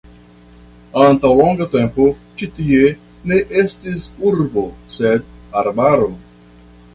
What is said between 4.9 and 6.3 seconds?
sed arbaro.